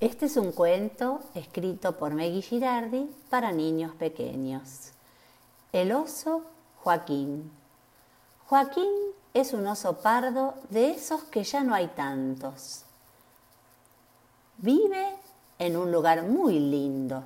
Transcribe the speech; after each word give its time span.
Este 0.00 0.24
es 0.24 0.38
un 0.38 0.52
cuento 0.52 1.20
escrito 1.34 1.98
por 1.98 2.14
Meggy 2.14 2.40
Girardi 2.40 3.10
para 3.28 3.52
niños 3.52 3.94
pequeños. 3.96 4.92
El 5.74 5.92
oso 5.92 6.42
Joaquín. 6.82 7.52
Joaquín 8.46 8.90
es 9.34 9.52
un 9.52 9.66
oso 9.66 9.98
pardo 9.98 10.54
de 10.70 10.92
esos 10.92 11.24
que 11.24 11.44
ya 11.44 11.62
no 11.62 11.74
hay 11.74 11.88
tantos. 11.88 12.84
Vive 14.56 15.16
en 15.58 15.76
un 15.76 15.92
lugar 15.92 16.22
muy 16.22 16.58
lindo. 16.58 17.22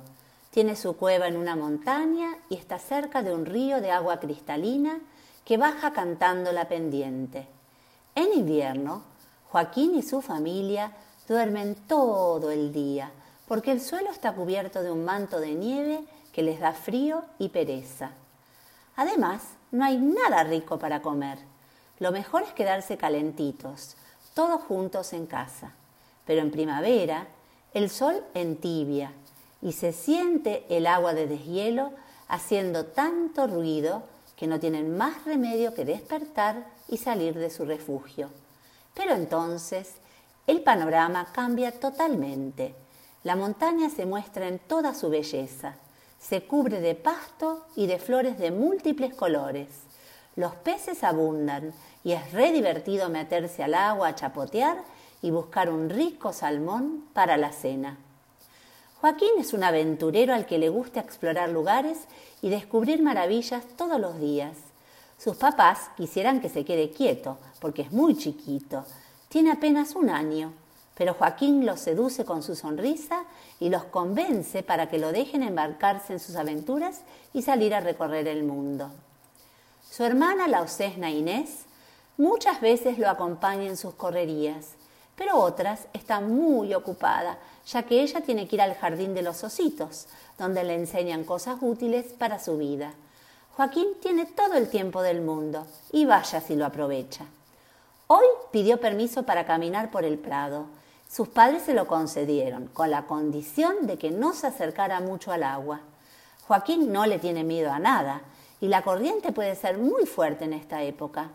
Tiene 0.51 0.75
su 0.75 0.97
cueva 0.97 1.29
en 1.29 1.37
una 1.37 1.55
montaña 1.55 2.37
y 2.49 2.55
está 2.55 2.77
cerca 2.77 3.23
de 3.23 3.33
un 3.33 3.45
río 3.45 3.79
de 3.79 3.91
agua 3.91 4.19
cristalina 4.19 4.99
que 5.45 5.55
baja 5.55 5.93
cantando 5.93 6.51
la 6.51 6.67
pendiente. 6.67 7.47
En 8.15 8.33
invierno, 8.33 9.03
Joaquín 9.49 9.95
y 9.95 10.03
su 10.03 10.21
familia 10.21 10.91
duermen 11.27 11.75
todo 11.87 12.51
el 12.51 12.71
día 12.71 13.11
porque 13.47 13.71
el 13.71 13.81
suelo 13.81 14.09
está 14.09 14.33
cubierto 14.33 14.81
de 14.81 14.91
un 14.91 15.05
manto 15.05 15.39
de 15.39 15.53
nieve 15.53 16.03
que 16.31 16.43
les 16.43 16.59
da 16.59 16.73
frío 16.73 17.23
y 17.37 17.49
pereza. 17.49 18.11
Además, 18.95 19.43
no 19.71 19.85
hay 19.85 19.97
nada 19.97 20.43
rico 20.43 20.79
para 20.79 21.01
comer. 21.01 21.37
Lo 21.99 22.11
mejor 22.11 22.43
es 22.43 22.53
quedarse 22.53 22.97
calentitos, 22.97 23.95
todos 24.33 24.61
juntos 24.61 25.13
en 25.13 25.27
casa. 25.27 25.71
Pero 26.25 26.41
en 26.41 26.51
primavera, 26.51 27.27
el 27.73 27.89
sol 27.89 28.23
entibia 28.33 29.11
y 29.61 29.73
se 29.73 29.93
siente 29.93 30.65
el 30.69 30.87
agua 30.87 31.13
de 31.13 31.27
deshielo 31.27 31.91
haciendo 32.27 32.85
tanto 32.85 33.47
ruido 33.47 34.03
que 34.35 34.47
no 34.47 34.59
tienen 34.59 34.97
más 34.97 35.23
remedio 35.25 35.73
que 35.73 35.85
despertar 35.85 36.65
y 36.87 36.97
salir 36.97 37.37
de 37.37 37.49
su 37.49 37.65
refugio. 37.65 38.29
Pero 38.93 39.13
entonces 39.13 39.93
el 40.47 40.61
panorama 40.61 41.27
cambia 41.31 41.71
totalmente. 41.71 42.75
La 43.23 43.35
montaña 43.35 43.89
se 43.89 44.05
muestra 44.05 44.47
en 44.47 44.59
toda 44.59 44.93
su 44.93 45.09
belleza. 45.09 45.75
Se 46.19 46.43
cubre 46.43 46.81
de 46.81 46.95
pasto 46.95 47.65
y 47.75 47.87
de 47.87 47.97
flores 47.97 48.37
de 48.37 48.51
múltiples 48.51 49.15
colores. 49.15 49.67
Los 50.35 50.53
peces 50.55 51.03
abundan 51.03 51.73
y 52.03 52.11
es 52.11 52.31
re 52.31 52.51
divertido 52.51 53.09
meterse 53.09 53.63
al 53.63 53.73
agua 53.73 54.09
a 54.09 54.15
chapotear 54.15 54.83
y 55.21 55.31
buscar 55.31 55.71
un 55.71 55.89
rico 55.89 56.33
salmón 56.33 57.05
para 57.13 57.37
la 57.37 57.51
cena. 57.51 57.97
Joaquín 59.01 59.31
es 59.39 59.53
un 59.53 59.63
aventurero 59.63 60.33
al 60.33 60.45
que 60.45 60.59
le 60.59 60.69
gusta 60.69 60.99
explorar 60.99 61.49
lugares 61.49 61.99
y 62.41 62.49
descubrir 62.49 63.01
maravillas 63.01 63.63
todos 63.75 63.99
los 63.99 64.19
días. 64.19 64.57
Sus 65.17 65.37
papás 65.37 65.89
quisieran 65.95 66.41
que 66.41 66.49
se 66.49 66.65
quede 66.65 66.91
quieto, 66.91 67.37
porque 67.59 67.83
es 67.83 67.91
muy 67.91 68.15
chiquito. 68.15 68.85
Tiene 69.35 69.51
apenas 69.51 69.95
un 69.97 70.09
año, 70.09 70.53
pero 70.95 71.13
Joaquín 71.13 71.65
los 71.65 71.81
seduce 71.81 72.23
con 72.23 72.41
su 72.41 72.55
sonrisa 72.55 73.25
y 73.59 73.67
los 73.67 73.83
convence 73.83 74.63
para 74.63 74.87
que 74.87 74.97
lo 74.97 75.11
dejen 75.11 75.43
embarcarse 75.43 76.13
en 76.13 76.21
sus 76.21 76.37
aventuras 76.37 77.01
y 77.33 77.41
salir 77.41 77.75
a 77.75 77.81
recorrer 77.81 78.29
el 78.29 78.45
mundo. 78.45 78.91
Su 79.91 80.05
hermana, 80.05 80.47
la 80.47 80.61
osesna 80.61 81.11
Inés, 81.11 81.65
muchas 82.15 82.61
veces 82.61 82.97
lo 82.97 83.09
acompaña 83.09 83.65
en 83.65 83.75
sus 83.75 83.95
correrías, 83.95 84.75
pero 85.17 85.37
otras 85.37 85.87
está 85.91 86.21
muy 86.21 86.73
ocupada, 86.73 87.37
ya 87.67 87.83
que 87.83 88.03
ella 88.03 88.21
tiene 88.21 88.47
que 88.47 88.55
ir 88.55 88.61
al 88.61 88.75
jardín 88.75 89.13
de 89.13 89.21
los 89.21 89.43
ositos, 89.43 90.07
donde 90.37 90.63
le 90.63 90.75
enseñan 90.75 91.25
cosas 91.25 91.57
útiles 91.59 92.05
para 92.17 92.39
su 92.39 92.57
vida. 92.57 92.93
Joaquín 93.57 93.87
tiene 94.01 94.27
todo 94.27 94.53
el 94.53 94.69
tiempo 94.69 95.01
del 95.01 95.19
mundo 95.19 95.67
y 95.91 96.05
vaya 96.05 96.39
si 96.39 96.55
lo 96.55 96.65
aprovecha. 96.65 97.25
Hoy 98.07 98.25
pidió 98.51 98.79
permiso 98.79 99.23
para 99.23 99.47
caminar 99.47 99.89
por 99.89 100.03
el 100.03 100.19
prado. 100.19 100.67
Sus 101.09 101.27
padres 101.27 101.63
se 101.63 101.73
lo 101.73 101.87
concedieron, 101.87 102.67
con 102.67 102.91
la 102.91 103.07
condición 103.07 103.87
de 103.87 103.97
que 103.97 104.11
no 104.11 104.33
se 104.33 104.45
acercara 104.45 104.99
mucho 104.99 105.31
al 105.31 105.41
agua. 105.41 105.79
Joaquín 106.47 106.91
no 106.91 107.07
le 107.07 107.17
tiene 107.17 107.43
miedo 107.43 107.71
a 107.71 107.79
nada, 107.79 108.21
y 108.61 108.67
la 108.67 108.83
corriente 108.83 109.31
puede 109.31 109.55
ser 109.55 109.79
muy 109.79 110.05
fuerte 110.05 110.45
en 110.45 110.53
esta 110.53 110.83
época. 110.83 111.31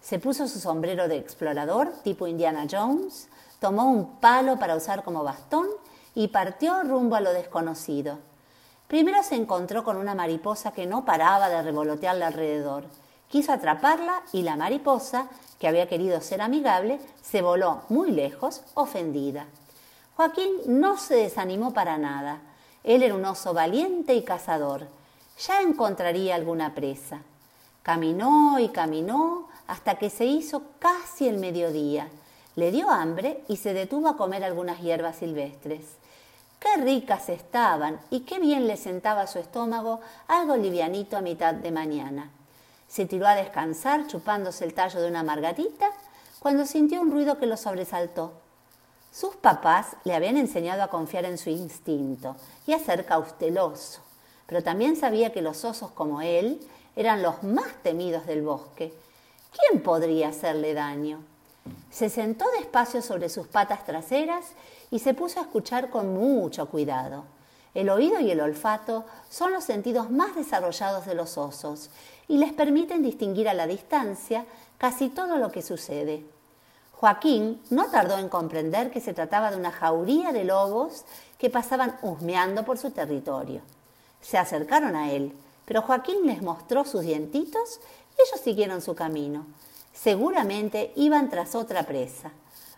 Se 0.00 0.20
puso 0.20 0.46
su 0.46 0.60
sombrero 0.60 1.08
de 1.08 1.16
explorador 1.16 1.90
tipo 2.04 2.28
Indiana 2.28 2.66
Jones, 2.70 3.28
tomó 3.58 3.90
un 3.90 4.20
palo 4.20 4.56
para 4.56 4.76
usar 4.76 5.02
como 5.02 5.24
bastón 5.24 5.66
y 6.14 6.28
partió 6.28 6.80
rumbo 6.84 7.16
a 7.16 7.20
lo 7.20 7.32
desconocido. 7.32 8.18
Primero 8.86 9.20
se 9.24 9.34
encontró 9.34 9.82
con 9.82 9.96
una 9.96 10.14
mariposa 10.14 10.70
que 10.70 10.86
no 10.86 11.04
paraba 11.04 11.48
de 11.48 11.60
revolotearle 11.62 12.24
alrededor. 12.24 12.84
Quiso 13.34 13.52
atraparla 13.52 14.22
y 14.32 14.42
la 14.42 14.54
mariposa, 14.54 15.26
que 15.58 15.66
había 15.66 15.88
querido 15.88 16.20
ser 16.20 16.40
amigable, 16.40 17.00
se 17.20 17.42
voló 17.42 17.80
muy 17.88 18.12
lejos, 18.12 18.62
ofendida. 18.74 19.46
Joaquín 20.14 20.52
no 20.68 20.96
se 20.98 21.16
desanimó 21.16 21.74
para 21.74 21.98
nada. 21.98 22.38
Él 22.84 23.02
era 23.02 23.16
un 23.16 23.24
oso 23.24 23.52
valiente 23.52 24.14
y 24.14 24.22
cazador. 24.22 24.86
Ya 25.44 25.62
encontraría 25.62 26.36
alguna 26.36 26.76
presa. 26.76 27.22
Caminó 27.82 28.60
y 28.60 28.68
caminó 28.68 29.48
hasta 29.66 29.96
que 29.96 30.10
se 30.10 30.26
hizo 30.26 30.62
casi 30.78 31.26
el 31.26 31.38
mediodía. 31.38 32.06
Le 32.54 32.70
dio 32.70 32.88
hambre 32.88 33.42
y 33.48 33.56
se 33.56 33.74
detuvo 33.74 34.06
a 34.06 34.16
comer 34.16 34.44
algunas 34.44 34.78
hierbas 34.78 35.16
silvestres. 35.16 35.80
Qué 36.60 36.80
ricas 36.80 37.28
estaban 37.28 37.98
y 38.10 38.20
qué 38.20 38.38
bien 38.38 38.68
le 38.68 38.76
sentaba 38.76 39.22
a 39.22 39.26
su 39.26 39.40
estómago 39.40 39.98
algo 40.28 40.54
livianito 40.54 41.16
a 41.16 41.20
mitad 41.20 41.52
de 41.52 41.72
mañana. 41.72 42.30
Se 42.94 43.06
tiró 43.06 43.26
a 43.26 43.34
descansar 43.34 44.06
chupándose 44.06 44.64
el 44.64 44.72
tallo 44.72 45.00
de 45.00 45.08
una 45.08 45.24
margarita 45.24 45.90
cuando 46.38 46.64
sintió 46.64 47.00
un 47.00 47.10
ruido 47.10 47.38
que 47.40 47.46
lo 47.46 47.56
sobresaltó. 47.56 48.34
Sus 49.10 49.34
papás 49.34 49.96
le 50.04 50.14
habían 50.14 50.36
enseñado 50.36 50.80
a 50.80 50.90
confiar 50.90 51.24
en 51.24 51.36
su 51.36 51.50
instinto 51.50 52.36
y 52.68 52.72
a 52.72 52.78
ser 52.78 53.04
cauteloso, 53.04 54.00
pero 54.46 54.62
también 54.62 54.94
sabía 54.94 55.32
que 55.32 55.42
los 55.42 55.64
osos 55.64 55.90
como 55.90 56.22
él 56.22 56.60
eran 56.94 57.20
los 57.20 57.42
más 57.42 57.66
temidos 57.82 58.26
del 58.26 58.42
bosque. 58.42 58.94
¿Quién 59.50 59.82
podría 59.82 60.28
hacerle 60.28 60.72
daño? 60.72 61.18
Se 61.90 62.08
sentó 62.08 62.44
despacio 62.60 63.02
sobre 63.02 63.28
sus 63.28 63.48
patas 63.48 63.84
traseras 63.84 64.52
y 64.92 65.00
se 65.00 65.14
puso 65.14 65.40
a 65.40 65.42
escuchar 65.42 65.90
con 65.90 66.14
mucho 66.14 66.66
cuidado. 66.66 67.24
El 67.74 67.90
oído 67.90 68.20
y 68.20 68.30
el 68.30 68.40
olfato 68.40 69.04
son 69.28 69.52
los 69.52 69.64
sentidos 69.64 70.10
más 70.10 70.36
desarrollados 70.36 71.06
de 71.06 71.14
los 71.14 71.36
osos 71.36 71.90
y 72.28 72.38
les 72.38 72.52
permiten 72.52 73.02
distinguir 73.02 73.48
a 73.48 73.54
la 73.54 73.66
distancia 73.66 74.46
casi 74.78 75.08
todo 75.08 75.38
lo 75.38 75.50
que 75.50 75.62
sucede. 75.62 76.24
Joaquín 76.92 77.60
no 77.70 77.90
tardó 77.90 78.16
en 78.18 78.28
comprender 78.28 78.90
que 78.90 79.00
se 79.00 79.12
trataba 79.12 79.50
de 79.50 79.56
una 79.56 79.72
jauría 79.72 80.32
de 80.32 80.44
lobos 80.44 81.04
que 81.38 81.50
pasaban 81.50 81.98
husmeando 82.02 82.64
por 82.64 82.78
su 82.78 82.92
territorio. 82.92 83.60
Se 84.20 84.38
acercaron 84.38 84.94
a 84.96 85.12
él, 85.12 85.34
pero 85.64 85.82
Joaquín 85.82 86.26
les 86.26 86.40
mostró 86.40 86.84
sus 86.84 87.02
dientitos 87.02 87.80
y 88.16 88.22
ellos 88.22 88.40
siguieron 88.40 88.80
su 88.80 88.94
camino. 88.94 89.46
Seguramente 89.92 90.92
iban 90.96 91.28
tras 91.28 91.54
otra 91.54 91.82
presa. 91.82 92.30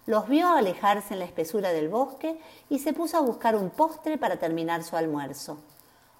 Los 0.07 0.29
vio 0.29 0.49
alejarse 0.49 1.15
en 1.15 1.19
la 1.19 1.25
espesura 1.25 1.73
del 1.73 1.89
bosque 1.89 2.41
y 2.69 2.79
se 2.79 2.93
puso 2.93 3.17
a 3.17 3.23
buscar 3.23 3.57
un 3.57 3.71
postre 3.71 4.19
para 4.19 4.39
terminar 4.39 4.85
su 4.85 4.97
almuerzo. 4.97 5.59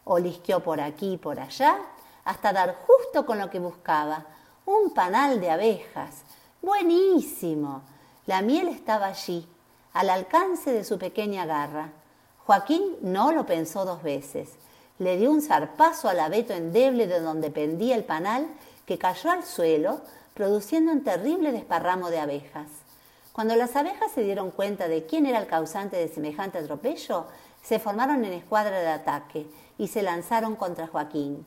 Olisqueó 0.05 0.61
por 0.61 0.81
aquí 0.81 1.15
y 1.15 1.19
por 1.19 1.39
allá 1.39 1.79
hasta 2.25 2.53
dar 2.53 2.77
justo 2.85 3.25
con 3.25 3.39
lo 3.39 3.49
que 3.49 3.61
buscaba, 3.61 4.27
un 4.67 4.93
panal 4.93 5.41
de 5.41 5.51
abejas. 5.51 6.23
Buenísimo. 6.61 7.83
La 8.27 8.43
miel 8.43 8.67
estaba 8.67 9.07
allí, 9.07 9.47
al 9.93 10.11
alcance 10.11 10.73
de 10.73 10.83
su 10.83 10.99
pequeña 10.99 11.47
garra. 11.47 11.93
Joaquín 12.45 12.97
no 13.03 13.31
lo 13.31 13.47
pensó 13.47 13.85
dos 13.85 14.03
veces. 14.03 14.51
Le 14.99 15.17
dio 15.17 15.31
un 15.31 15.43
zarpazo 15.43 16.09
al 16.09 16.19
abeto 16.19 16.53
endeble 16.53 17.07
de 17.07 17.21
donde 17.21 17.51
pendía 17.51 17.95
el 17.95 18.05
panal, 18.05 18.49
que 18.85 18.99
cayó 18.99 19.31
al 19.31 19.45
suelo, 19.45 20.01
produciendo 20.35 20.91
un 20.91 21.05
terrible 21.05 21.53
desparramo 21.53 22.11
de 22.11 22.19
abejas. 22.19 22.86
Cuando 23.37 23.55
las 23.55 23.77
abejas 23.77 24.13
se 24.13 24.23
dieron 24.23 24.51
cuenta 24.51 24.89
de 24.89 25.05
quién 25.05 25.27
era 25.27 25.39
el 25.39 25.47
causante 25.47 25.99
de 25.99 26.09
semejante 26.09 26.57
atropello, 26.57 27.27
se 27.63 27.79
formaron 27.79 28.25
en 28.25 28.33
escuadra 28.33 28.81
de 28.81 28.89
ataque 28.89 29.47
y 29.77 29.89
se 29.89 30.01
lanzaron 30.01 30.57
contra 30.57 30.87
Joaquín. 30.87 31.45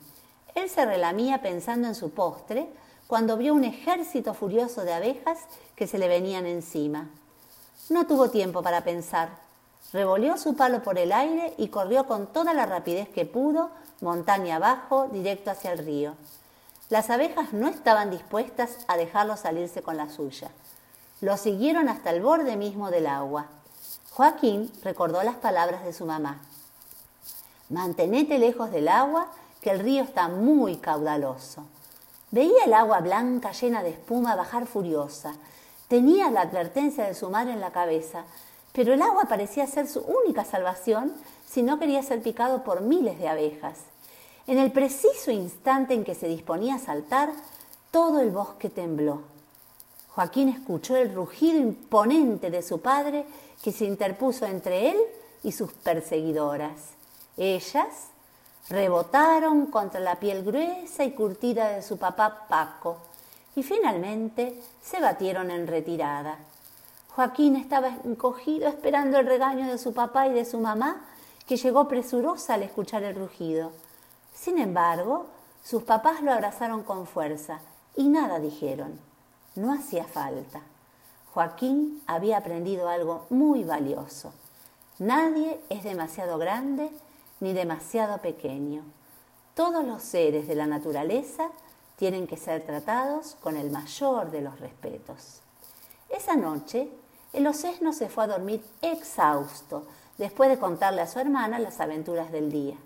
Él 0.54 0.70
se 0.70 0.86
relamía 0.86 1.42
pensando 1.42 1.88
en 1.88 1.96
su 1.96 2.10
postre 2.10 2.68
cuando 3.08 3.36
vio 3.36 3.54
un 3.54 3.64
ejército 3.64 4.34
furioso 4.34 4.84
de 4.84 4.92
abejas 4.92 5.40
que 5.74 5.88
se 5.88 5.98
le 5.98 6.06
venían 6.06 6.46
encima. 6.46 7.08
No 7.88 8.06
tuvo 8.06 8.30
tiempo 8.30 8.62
para 8.62 8.84
pensar. 8.84 9.30
Revolvió 9.92 10.36
su 10.36 10.54
palo 10.54 10.84
por 10.84 10.96
el 10.96 11.10
aire 11.10 11.54
y 11.58 11.70
corrió 11.70 12.06
con 12.06 12.28
toda 12.28 12.54
la 12.54 12.66
rapidez 12.66 13.08
que 13.08 13.26
pudo, 13.26 13.72
montaña 14.00 14.54
abajo, 14.54 15.08
directo 15.08 15.50
hacia 15.50 15.72
el 15.72 15.84
río. 15.84 16.14
Las 16.88 17.10
abejas 17.10 17.52
no 17.52 17.66
estaban 17.66 18.12
dispuestas 18.12 18.76
a 18.86 18.96
dejarlo 18.96 19.36
salirse 19.36 19.82
con 19.82 19.96
la 19.96 20.08
suya. 20.08 20.52
Lo 21.20 21.36
siguieron 21.36 21.88
hasta 21.88 22.10
el 22.10 22.22
borde 22.22 22.56
mismo 22.56 22.90
del 22.90 23.06
agua. 23.06 23.46
Joaquín 24.12 24.72
recordó 24.82 25.22
las 25.22 25.36
palabras 25.36 25.84
de 25.84 25.92
su 25.92 26.06
mamá. 26.06 26.40
Mantenete 27.68 28.38
lejos 28.38 28.70
del 28.70 28.88
agua, 28.88 29.28
que 29.60 29.70
el 29.70 29.80
río 29.80 30.02
está 30.02 30.28
muy 30.28 30.76
caudaloso. 30.76 31.64
Veía 32.30 32.64
el 32.64 32.72
agua 32.72 33.00
blanca 33.00 33.52
llena 33.52 33.82
de 33.82 33.90
espuma 33.90 34.34
bajar 34.34 34.66
furiosa. 34.66 35.34
Tenía 35.88 36.30
la 36.30 36.42
advertencia 36.42 37.04
de 37.04 37.14
su 37.14 37.28
madre 37.28 37.52
en 37.52 37.60
la 37.60 37.72
cabeza, 37.72 38.24
Pero 38.72 38.94
el 38.94 39.02
agua 39.02 39.24
parecía 39.24 39.66
ser 39.66 39.88
su 39.88 40.00
única 40.00 40.44
salvación 40.44 41.12
si 41.44 41.62
no 41.62 41.80
quería 41.80 42.04
ser 42.04 42.22
picado 42.22 42.62
por 42.62 42.82
miles 42.82 43.18
de 43.18 43.28
abejas. 43.28 43.78
En 44.46 44.58
el 44.58 44.70
preciso 44.70 45.32
instante 45.32 45.94
en 45.94 46.04
que 46.04 46.14
se 46.14 46.28
disponía 46.28 46.76
a 46.76 46.78
saltar, 46.78 47.32
todo 47.90 48.20
el 48.20 48.30
bosque 48.30 48.70
tembló. 48.70 49.22
Joaquín 50.20 50.50
escuchó 50.50 50.96
el 50.96 51.14
rugido 51.14 51.58
imponente 51.58 52.50
de 52.50 52.60
su 52.60 52.82
padre 52.82 53.24
que 53.62 53.72
se 53.72 53.86
interpuso 53.86 54.44
entre 54.44 54.90
él 54.90 54.98
y 55.42 55.50
sus 55.50 55.72
perseguidoras. 55.72 56.90
Ellas 57.38 58.08
rebotaron 58.68 59.68
contra 59.68 59.98
la 59.98 60.16
piel 60.16 60.44
gruesa 60.44 61.04
y 61.04 61.12
curtida 61.12 61.70
de 61.70 61.80
su 61.80 61.96
papá 61.96 62.44
Paco 62.50 62.98
y 63.56 63.62
finalmente 63.62 64.60
se 64.82 65.00
batieron 65.00 65.50
en 65.50 65.66
retirada. 65.66 66.36
Joaquín 67.16 67.56
estaba 67.56 67.88
encogido 68.04 68.68
esperando 68.68 69.18
el 69.18 69.26
regaño 69.26 69.68
de 69.68 69.78
su 69.78 69.94
papá 69.94 70.26
y 70.26 70.34
de 70.34 70.44
su 70.44 70.58
mamá, 70.58 71.02
que 71.46 71.56
llegó 71.56 71.88
presurosa 71.88 72.52
al 72.52 72.62
escuchar 72.62 73.04
el 73.04 73.14
rugido. 73.14 73.72
Sin 74.34 74.58
embargo, 74.58 75.28
sus 75.64 75.82
papás 75.84 76.20
lo 76.20 76.30
abrazaron 76.30 76.82
con 76.82 77.06
fuerza 77.06 77.60
y 77.96 78.08
nada 78.08 78.38
dijeron. 78.38 79.09
No 79.56 79.72
hacía 79.72 80.04
falta. 80.04 80.60
Joaquín 81.34 82.02
había 82.06 82.38
aprendido 82.38 82.88
algo 82.88 83.26
muy 83.30 83.64
valioso. 83.64 84.32
Nadie 84.98 85.60
es 85.68 85.82
demasiado 85.84 86.38
grande 86.38 86.90
ni 87.40 87.52
demasiado 87.52 88.18
pequeño. 88.18 88.84
Todos 89.54 89.84
los 89.84 90.02
seres 90.02 90.46
de 90.46 90.54
la 90.54 90.66
naturaleza 90.66 91.50
tienen 91.96 92.26
que 92.26 92.36
ser 92.36 92.64
tratados 92.64 93.36
con 93.40 93.56
el 93.56 93.70
mayor 93.70 94.30
de 94.30 94.40
los 94.40 94.58
respetos. 94.60 95.40
Esa 96.08 96.36
noche, 96.36 96.88
el 97.32 97.46
ocesno 97.46 97.92
se 97.92 98.08
fue 98.08 98.24
a 98.24 98.28
dormir 98.28 98.64
exhausto 98.82 99.86
después 100.18 100.50
de 100.50 100.58
contarle 100.58 101.02
a 101.02 101.06
su 101.06 101.18
hermana 101.18 101.58
las 101.58 101.80
aventuras 101.80 102.32
del 102.32 102.50
día. 102.50 102.76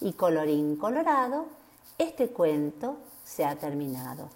Y 0.00 0.14
colorín 0.14 0.76
colorado, 0.76 1.46
este 1.98 2.30
cuento 2.30 2.96
se 3.24 3.44
ha 3.44 3.56
terminado. 3.56 4.28